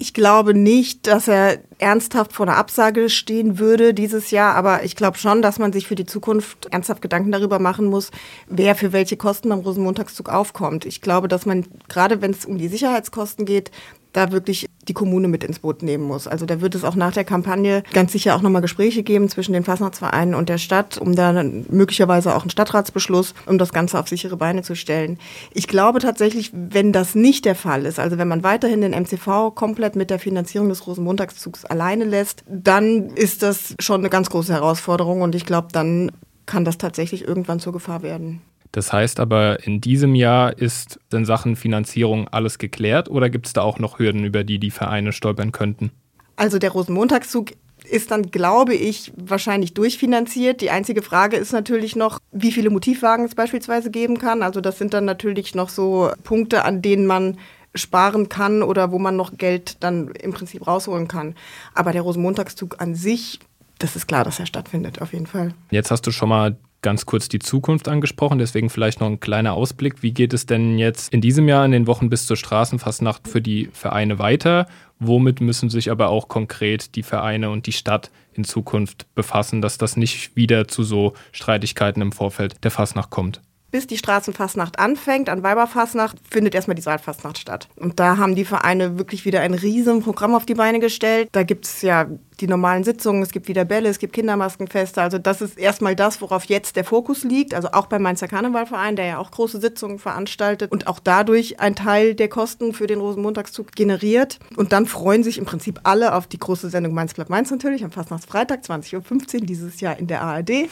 Ich 0.00 0.14
glaube 0.14 0.54
nicht, 0.54 1.08
dass 1.08 1.26
er 1.26 1.58
ernsthaft 1.78 2.32
vor 2.32 2.46
einer 2.46 2.56
Absage 2.56 3.08
stehen 3.08 3.58
würde 3.58 3.94
dieses 3.94 4.30
Jahr, 4.30 4.54
aber 4.54 4.84
ich 4.84 4.94
glaube 4.94 5.18
schon, 5.18 5.42
dass 5.42 5.58
man 5.58 5.72
sich 5.72 5.88
für 5.88 5.96
die 5.96 6.06
Zukunft 6.06 6.66
ernsthaft 6.70 7.02
Gedanken 7.02 7.32
darüber 7.32 7.58
machen 7.58 7.86
muss, 7.86 8.12
wer 8.46 8.76
für 8.76 8.92
welche 8.92 9.16
Kosten 9.16 9.48
beim 9.48 9.58
Rosenmontagszug 9.58 10.28
aufkommt. 10.28 10.84
Ich 10.84 11.00
glaube, 11.00 11.26
dass 11.26 11.46
man 11.46 11.66
gerade 11.88 12.22
wenn 12.22 12.30
es 12.30 12.44
um 12.44 12.58
die 12.58 12.68
Sicherheitskosten 12.68 13.44
geht, 13.44 13.72
da 14.12 14.30
wirklich 14.30 14.66
die 14.88 14.94
Kommune 14.94 15.28
mit 15.28 15.44
ins 15.44 15.58
Boot 15.58 15.82
nehmen 15.82 16.04
muss. 16.04 16.26
Also 16.26 16.46
da 16.46 16.60
wird 16.60 16.74
es 16.74 16.84
auch 16.84 16.94
nach 16.94 17.12
der 17.12 17.24
Kampagne 17.24 17.82
ganz 17.92 18.12
sicher 18.12 18.34
auch 18.34 18.42
nochmal 18.42 18.62
Gespräche 18.62 19.02
geben 19.02 19.28
zwischen 19.28 19.52
den 19.52 19.64
Fastnachtsvereinen 19.64 20.34
und 20.34 20.48
der 20.48 20.58
Stadt, 20.58 20.98
um 20.98 21.14
da 21.14 21.32
möglicherweise 21.42 22.34
auch 22.34 22.42
einen 22.42 22.50
Stadtratsbeschluss, 22.50 23.34
um 23.46 23.58
das 23.58 23.72
Ganze 23.72 23.98
auf 23.98 24.08
sichere 24.08 24.36
Beine 24.36 24.62
zu 24.62 24.74
stellen. 24.74 25.18
Ich 25.52 25.68
glaube 25.68 26.00
tatsächlich, 26.00 26.50
wenn 26.52 26.92
das 26.92 27.14
nicht 27.14 27.44
der 27.44 27.54
Fall 27.54 27.86
ist, 27.86 27.98
also 27.98 28.18
wenn 28.18 28.28
man 28.28 28.42
weiterhin 28.42 28.80
den 28.80 28.92
MCV 28.92 29.54
komplett 29.54 29.96
mit 29.96 30.10
der 30.10 30.18
Finanzierung 30.18 30.68
des 30.68 30.86
Rosenmontagszugs 30.86 31.64
alleine 31.64 32.04
lässt, 32.04 32.44
dann 32.48 33.10
ist 33.10 33.42
das 33.42 33.74
schon 33.78 34.00
eine 34.00 34.10
ganz 34.10 34.30
große 34.30 34.52
Herausforderung 34.52 35.22
und 35.22 35.34
ich 35.34 35.46
glaube, 35.46 35.68
dann 35.72 36.10
kann 36.46 36.64
das 36.64 36.78
tatsächlich 36.78 37.26
irgendwann 37.26 37.60
zur 37.60 37.72
Gefahr 37.72 38.02
werden. 38.02 38.40
Das 38.72 38.92
heißt 38.92 39.20
aber, 39.20 39.64
in 39.64 39.80
diesem 39.80 40.14
Jahr 40.14 40.56
ist 40.56 41.00
in 41.12 41.24
Sachen 41.24 41.56
Finanzierung 41.56 42.28
alles 42.28 42.58
geklärt 42.58 43.08
oder 43.08 43.30
gibt 43.30 43.46
es 43.46 43.52
da 43.52 43.62
auch 43.62 43.78
noch 43.78 43.98
Hürden, 43.98 44.24
über 44.24 44.44
die 44.44 44.58
die 44.58 44.70
Vereine 44.70 45.12
stolpern 45.12 45.52
könnten? 45.52 45.90
Also 46.36 46.58
der 46.58 46.70
Rosenmontagszug 46.70 47.52
ist 47.90 48.10
dann, 48.10 48.30
glaube 48.30 48.74
ich, 48.74 49.12
wahrscheinlich 49.16 49.74
durchfinanziert. 49.74 50.60
Die 50.60 50.70
einzige 50.70 51.02
Frage 51.02 51.36
ist 51.36 51.52
natürlich 51.52 51.96
noch, 51.96 52.18
wie 52.32 52.52
viele 52.52 52.70
Motivwagen 52.70 53.24
es 53.24 53.34
beispielsweise 53.34 53.90
geben 53.90 54.18
kann. 54.18 54.42
Also 54.42 54.60
das 54.60 54.78
sind 54.78 54.94
dann 54.94 55.04
natürlich 55.04 55.54
noch 55.54 55.68
so 55.68 56.10
Punkte, 56.22 56.64
an 56.64 56.82
denen 56.82 57.06
man 57.06 57.38
sparen 57.74 58.28
kann 58.28 58.62
oder 58.62 58.92
wo 58.92 58.98
man 58.98 59.16
noch 59.16 59.36
Geld 59.36 59.76
dann 59.80 60.08
im 60.08 60.32
Prinzip 60.32 60.66
rausholen 60.66 61.08
kann. 61.08 61.34
Aber 61.74 61.92
der 61.92 62.02
Rosenmontagszug 62.02 62.80
an 62.80 62.94
sich, 62.94 63.40
das 63.78 63.96
ist 63.96 64.06
klar, 64.06 64.24
dass 64.24 64.38
er 64.38 64.46
stattfindet, 64.46 65.00
auf 65.00 65.12
jeden 65.12 65.26
Fall. 65.26 65.54
Jetzt 65.70 65.90
hast 65.90 66.06
du 66.06 66.10
schon 66.10 66.28
mal 66.28 66.56
ganz 66.82 67.06
kurz 67.06 67.28
die 67.28 67.38
Zukunft 67.38 67.88
angesprochen, 67.88 68.38
deswegen 68.38 68.70
vielleicht 68.70 69.00
noch 69.00 69.08
ein 69.08 69.20
kleiner 69.20 69.54
Ausblick. 69.54 70.02
Wie 70.02 70.12
geht 70.12 70.32
es 70.32 70.46
denn 70.46 70.78
jetzt 70.78 71.12
in 71.12 71.20
diesem 71.20 71.48
Jahr 71.48 71.64
in 71.64 71.72
den 71.72 71.86
Wochen 71.86 72.08
bis 72.08 72.26
zur 72.26 72.36
Straßenfastnacht 72.36 73.26
für 73.28 73.40
die 73.40 73.68
Vereine 73.72 74.18
weiter? 74.18 74.66
Womit 75.00 75.40
müssen 75.40 75.70
sich 75.70 75.90
aber 75.90 76.08
auch 76.08 76.28
konkret 76.28 76.94
die 76.94 77.02
Vereine 77.02 77.50
und 77.50 77.66
die 77.66 77.72
Stadt 77.72 78.10
in 78.32 78.44
Zukunft 78.44 79.06
befassen, 79.14 79.60
dass 79.60 79.78
das 79.78 79.96
nicht 79.96 80.36
wieder 80.36 80.68
zu 80.68 80.82
so 80.82 81.14
Streitigkeiten 81.32 82.02
im 82.02 82.12
Vorfeld 82.12 82.64
der 82.64 82.70
Fastnacht 82.70 83.10
kommt? 83.10 83.40
bis 83.70 83.86
die 83.86 83.98
Straßenfastnacht 83.98 84.78
anfängt, 84.78 85.28
an 85.28 85.42
Weiberfastnacht, 85.42 86.16
findet 86.28 86.54
erstmal 86.54 86.74
die 86.74 86.82
Saalfastnacht 86.82 87.38
statt. 87.38 87.68
Und 87.76 88.00
da 88.00 88.16
haben 88.16 88.34
die 88.34 88.44
Vereine 88.44 88.98
wirklich 88.98 89.24
wieder 89.24 89.40
ein 89.40 89.54
riesen 89.54 90.02
Programm 90.02 90.34
auf 90.34 90.46
die 90.46 90.54
Beine 90.54 90.80
gestellt. 90.80 91.28
Da 91.32 91.42
gibt 91.42 91.66
es 91.66 91.82
ja 91.82 92.06
die 92.40 92.46
normalen 92.46 92.84
Sitzungen, 92.84 93.22
es 93.22 93.30
gibt 93.30 93.48
wieder 93.48 93.64
Bälle, 93.64 93.88
es 93.88 93.98
gibt 93.98 94.12
Kindermaskenfeste. 94.12 95.02
Also 95.02 95.18
das 95.18 95.40
ist 95.40 95.58
erstmal 95.58 95.96
das, 95.96 96.20
worauf 96.20 96.44
jetzt 96.44 96.76
der 96.76 96.84
Fokus 96.84 97.24
liegt. 97.24 97.54
Also 97.54 97.68
auch 97.72 97.86
beim 97.86 98.02
Mainzer 98.02 98.28
Karnevalverein, 98.28 98.96
der 98.96 99.06
ja 99.06 99.18
auch 99.18 99.30
große 99.30 99.60
Sitzungen 99.60 99.98
veranstaltet 99.98 100.70
und 100.70 100.86
auch 100.86 101.00
dadurch 101.00 101.60
ein 101.60 101.74
Teil 101.74 102.14
der 102.14 102.28
Kosten 102.28 102.72
für 102.72 102.86
den 102.86 103.00
Rosenmontagszug 103.00 103.72
generiert. 103.72 104.38
Und 104.56 104.72
dann 104.72 104.86
freuen 104.86 105.24
sich 105.24 105.38
im 105.38 105.44
Prinzip 105.44 105.80
alle 105.82 106.14
auf 106.14 106.26
die 106.26 106.38
große 106.38 106.70
Sendung 106.70 106.94
Mainz 106.94 107.14
bleibt 107.14 107.30
Mainz 107.30 107.50
natürlich 107.50 107.84
am 107.84 107.90
Fastnachtsfreitag 107.90 108.60
20.15 108.60 109.34
Uhr 109.34 109.46
dieses 109.46 109.80
Jahr 109.80 109.98
in 109.98 110.06
der 110.06 110.22
ARD. 110.22 110.68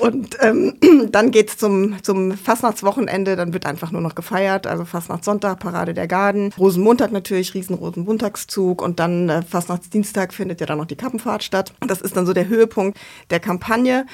Und 0.00 0.36
ähm, 0.40 0.74
dann 1.10 1.30
geht 1.32 1.50
es 1.50 1.56
zum, 1.56 2.02
zum 2.02 2.36
Fastnachtswochenende, 2.36 3.36
dann 3.36 3.52
wird 3.52 3.66
einfach 3.66 3.90
nur 3.90 4.00
noch 4.00 4.14
gefeiert. 4.14 4.66
Also 4.66 4.84
Fastnachtssonntag, 4.84 5.58
Parade 5.58 5.94
der 5.94 6.06
Garden, 6.06 6.52
Rosenmontag 6.56 7.10
natürlich, 7.10 7.54
riesen 7.54 7.74
Rosenmontagszug 7.74 8.80
und 8.82 9.00
dann 9.00 9.28
äh, 9.28 9.42
Fastnachtsdienstag 9.42 10.32
findet 10.32 10.60
ja 10.60 10.66
dann 10.66 10.78
noch 10.78 10.86
die 10.86 10.99
Kappenfahrt 11.00 11.42
statt. 11.42 11.72
Das 11.86 12.00
ist 12.00 12.16
dann 12.16 12.26
so 12.26 12.32
der 12.32 12.48
Höhepunkt 12.48 12.98
der 13.30 13.40
Kampagne. 13.40 14.06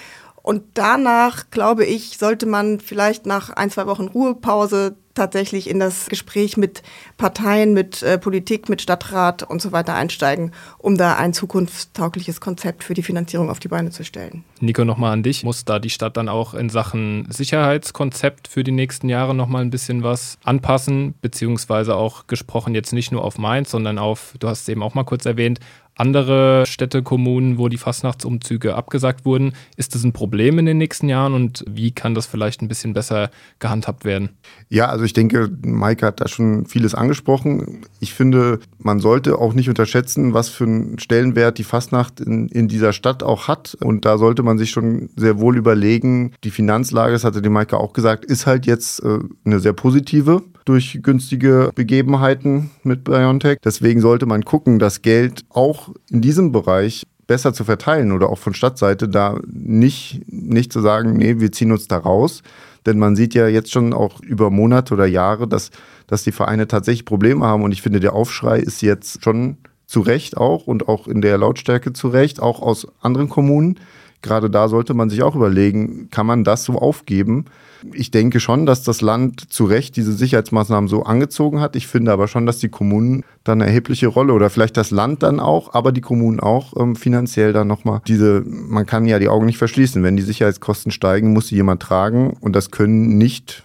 Und 0.47 0.63
danach, 0.75 1.51
glaube 1.51 1.85
ich, 1.85 2.19
sollte 2.19 2.47
man 2.47 2.79
vielleicht 2.79 3.27
nach 3.27 3.51
ein, 3.51 3.69
zwei 3.69 3.87
Wochen 3.87 4.07
Ruhepause 4.07 4.95
tatsächlich 5.17 5.69
in 5.69 5.81
das 5.81 6.07
Gespräch 6.07 6.57
mit 6.57 6.85
Parteien, 7.17 7.75
mit 7.75 8.03
äh, 8.05 8.17
Politik, 8.17 8.69
mit 8.69 8.81
Stadtrat 8.81 9.43
und 9.43 9.61
so 9.61 9.73
weiter 9.73 9.95
einsteigen, 9.95 10.53
um 10.79 10.97
da 10.97 11.17
ein 11.17 11.33
zukunftstaugliches 11.33 12.41
Konzept 12.41 12.85
für 12.85 12.95
die 12.95 13.03
Finanzierung 13.03 13.51
auf 13.51 13.59
die 13.59 13.67
Beine 13.67 13.91
zu 13.91 14.05
stellen. 14.05 14.45
Nico, 14.61 14.85
nochmal 14.85 15.13
an 15.13 15.25
dich. 15.25 15.43
Muss 15.43 15.65
da 15.65 15.81
die 15.81 15.91
Stadt 15.91 16.17
dann 16.17 16.29
auch 16.29 16.55
in 16.55 16.71
Sachen 16.71 17.27
Sicherheitskonzept 17.29 18.47
für 18.47 18.63
die 18.63 18.73
nächsten 18.73 19.09
Jahre 19.09 19.35
nochmal 19.35 19.63
ein 19.63 19.71
bisschen 19.71 20.05
was 20.05 20.39
anpassen, 20.45 21.15
beziehungsweise 21.23 21.97
auch 21.97 22.29
gesprochen 22.29 22.75
jetzt 22.75 22.93
nicht 22.93 23.11
nur 23.11 23.25
auf 23.25 23.39
Mainz, 23.39 23.73
sondern 23.73 23.99
auf, 23.99 24.35
du 24.39 24.49
hast 24.49 24.63
es 24.63 24.69
eben 24.69 24.83
auch 24.83 24.95
mal 24.95 25.05
kurz 25.05 25.27
erwähnt, 25.27 25.59
andere 25.97 26.65
Städte, 26.67 27.03
Kommunen, 27.03 27.59
wo 27.59 27.69
die 27.69 27.79
Fastnachtsumzüge 27.79 28.75
abgesagt 28.75 29.25
wurden. 29.25 29.53
Ist 29.77 29.95
das 29.95 30.05
ein 30.05 30.13
Problem 30.13 30.59
in 30.59 30.67
den 30.67 30.79
nächsten 30.79 31.09
Jahren 31.09 31.35
und 31.35 31.65
wie 31.69 31.91
kann 31.91 32.15
das 32.15 32.27
vielleicht 32.27 32.63
ein 32.63 32.69
bisschen 32.69 32.93
besser 32.93 33.31
gehandhabt 33.59 34.05
werden? 34.05 34.31
Ja, 34.69 34.87
also 34.87 35.05
ich 35.05 35.15
denke, 35.15 35.51
Maike 35.65 36.07
hat 36.07 36.21
da 36.21 36.29
schon 36.29 36.67
vieles 36.67 36.95
angesprochen. 36.95 37.83
Ich 38.01 38.15
finde, 38.15 38.61
man 38.79 39.01
sollte 39.01 39.39
auch 39.39 39.55
nicht 39.55 39.69
unterschätzen, 39.69 40.35
was 40.35 40.49
für 40.49 40.65
einen 40.65 40.99
Stellenwert 40.99 41.59
die 41.59 41.65
Fastnacht 41.65 42.21
in, 42.21 42.49
in 42.49 42.69
dieser 42.69 42.93
Stadt 42.93 43.23
auch 43.23 43.49
hat. 43.49 43.77
Und 43.81 44.05
da 44.05 44.19
sollte 44.19 44.43
man 44.43 44.59
sich 44.59 44.71
schon 44.71 45.09
sehr 45.17 45.41
wohl 45.41 45.57
überlegen, 45.57 46.33
die 46.45 46.51
Finanzlage, 46.51 47.13
das 47.13 47.25
hatte 47.25 47.43
die 47.43 47.49
Maike 47.49 47.79
auch 47.79 47.93
gesagt, 47.93 48.25
ist 48.25 48.47
halt 48.47 48.67
jetzt 48.67 49.03
äh, 49.03 49.19
eine 49.45 49.61
sehr 49.61 49.73
positive 49.73 50.43
durch 50.67 50.99
günstige 51.03 51.71
Begebenheiten 51.75 52.71
mit 52.83 53.05
BioNTech. 53.05 53.61
Deswegen 53.65 54.01
sollte 54.03 54.27
man 54.27 54.45
gucken, 54.45 54.79
das 54.79 55.01
Geld 55.01 55.45
auch 55.49 55.95
in 56.11 56.21
diesem 56.21 56.53
Bereich 56.53 57.05
besser 57.27 57.55
zu 57.55 57.65
verteilen 57.65 58.13
oder 58.13 58.29
auch 58.29 58.39
von 58.39 58.53
Stadtseite 58.53 59.09
da 59.09 59.39
nicht, 59.47 60.21
nicht 60.27 60.73
zu 60.73 60.81
sagen, 60.81 61.15
nee, 61.15 61.39
wir 61.39 61.53
ziehen 61.53 61.73
uns 61.73 61.89
da 61.89 61.97
raus. 61.97 62.43
Denn 62.85 62.99
man 62.99 63.17
sieht 63.17 63.35
ja 63.35 63.49
jetzt 63.49 63.73
schon 63.73 63.93
auch 63.93 64.21
über 64.21 64.51
Monate 64.51 64.95
oder 64.95 65.07
Jahre, 65.07 65.49
dass, 65.49 65.71
dass 66.07 66.23
die 66.23 66.33
Vereine 66.33 66.69
tatsächlich 66.69 67.05
Probleme 67.05 67.45
haben. 67.45 67.63
Und 67.63 67.73
ich 67.73 67.83
finde, 67.83 68.01
der 68.01 68.13
Aufschrei 68.13 68.59
ist 68.59 68.83
jetzt 68.83 69.25
schon 69.25 69.57
zu 69.87 70.01
Recht 70.01 70.37
auch 70.37 70.67
und 70.67 70.89
auch 70.89 71.09
in 71.09 71.21
der 71.21 71.39
Lautstärke 71.39 71.93
zu 71.93 72.09
Recht, 72.09 72.41
auch 72.41 72.61
aus 72.61 72.87
anderen 73.01 73.29
Kommunen 73.29 73.79
gerade 74.23 74.51
da 74.51 74.69
sollte 74.69 74.95
man 74.95 75.11
sich 75.11 75.23
auch 75.23 75.35
überlegen, 75.35 76.09
kann 76.11 76.27
man 76.27 76.45
das 76.45 76.65
so 76.65 76.75
aufgeben? 76.75 77.47
Ich 77.93 78.11
denke 78.11 78.41
schon, 78.41 78.67
dass 78.67 78.83
das 78.83 79.01
Land 79.01 79.53
zu 79.53 79.65
Recht 79.65 79.97
diese 79.97 80.13
Sicherheitsmaßnahmen 80.13 80.89
so 80.89 81.05
angezogen 81.05 81.61
hat. 81.61 81.77
Ich 81.77 81.87
finde 81.87 82.13
aber 82.13 82.27
schon, 82.27 82.47
dass 82.47 82.59
die 82.59 82.69
Kommunen 82.69 83.25
dann 83.45 83.61
eine 83.61 83.71
erhebliche 83.71 84.09
Rolle 84.09 84.33
oder 84.33 84.51
vielleicht 84.51 84.77
das 84.77 84.91
Land 84.91 85.23
dann 85.23 85.41
auch, 85.41 85.75
aber 85.75 85.93
die 85.93 86.01
Kommunen 86.01 86.41
auch 86.41 86.73
ähm, 86.77 86.97
finanziell 86.97 87.53
dann 87.53 87.69
nochmal 87.69 88.01
diese, 88.07 88.43
man 88.47 88.87
kann 88.87 89.07
ja 89.07 89.19
die 89.19 89.29
Augen 89.29 89.47
nicht 89.47 89.59
verschließen. 89.59 90.03
Wenn 90.03 90.17
die 90.17 90.23
Sicherheitskosten 90.23 90.91
steigen, 90.91 91.33
muss 91.33 91.49
sie 91.49 91.57
jemand 91.57 91.83
tragen 91.83 92.37
und 92.41 92.57
das 92.57 92.71
können 92.71 93.19
nicht 93.19 93.63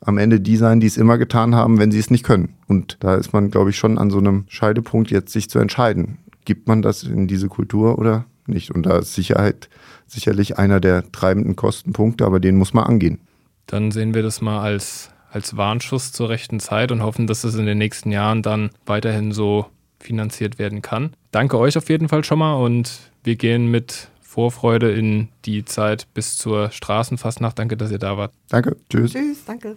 am 0.00 0.18
Ende 0.18 0.40
die 0.40 0.56
sein, 0.56 0.80
die 0.80 0.86
es 0.86 0.96
immer 0.96 1.18
getan 1.18 1.54
haben, 1.54 1.78
wenn 1.78 1.90
sie 1.90 1.98
es 1.98 2.10
nicht 2.10 2.24
können. 2.24 2.54
Und 2.68 2.96
da 3.00 3.16
ist 3.16 3.32
man, 3.32 3.50
glaube 3.50 3.70
ich, 3.70 3.76
schon 3.76 3.98
an 3.98 4.10
so 4.10 4.18
einem 4.18 4.44
Scheidepunkt, 4.48 5.10
jetzt 5.10 5.32
sich 5.32 5.50
zu 5.50 5.58
entscheiden. 5.58 6.18
Gibt 6.44 6.68
man 6.68 6.80
das 6.80 7.02
in 7.02 7.26
diese 7.26 7.48
Kultur 7.48 7.98
oder 7.98 8.24
nicht? 8.48 8.70
Und 8.70 8.84
da 8.84 8.98
ist 8.98 9.14
Sicherheit 9.14 9.68
sicherlich 10.06 10.58
einer 10.58 10.80
der 10.80 11.10
treibenden 11.12 11.56
Kostenpunkte, 11.56 12.24
aber 12.24 12.40
den 12.40 12.56
muss 12.56 12.72
man 12.72 12.84
angehen. 12.84 13.20
Dann 13.66 13.90
sehen 13.90 14.14
wir 14.14 14.22
das 14.22 14.40
mal 14.40 14.60
als, 14.60 15.10
als 15.30 15.56
Warnschuss 15.56 16.12
zur 16.12 16.28
rechten 16.28 16.60
Zeit 16.60 16.92
und 16.92 17.02
hoffen, 17.02 17.26
dass 17.26 17.44
es 17.44 17.54
in 17.56 17.66
den 17.66 17.78
nächsten 17.78 18.12
Jahren 18.12 18.42
dann 18.42 18.70
weiterhin 18.86 19.32
so 19.32 19.66
finanziert 19.98 20.58
werden 20.58 20.82
kann. 20.82 21.14
Danke 21.32 21.58
euch 21.58 21.76
auf 21.76 21.88
jeden 21.88 22.08
Fall 22.08 22.24
schon 22.24 22.38
mal 22.38 22.54
und 22.54 23.10
wir 23.24 23.36
gehen 23.36 23.70
mit 23.70 24.08
Vorfreude 24.20 24.92
in 24.92 25.28
die 25.46 25.64
Zeit 25.64 26.06
bis 26.12 26.36
zur 26.36 26.70
Straßenfastnacht. 26.70 27.58
Danke, 27.58 27.76
dass 27.76 27.90
ihr 27.90 27.98
da 27.98 28.18
wart. 28.18 28.32
Danke. 28.50 28.76
Tschüss. 28.90 29.12
Tschüss, 29.12 29.44
danke. 29.46 29.76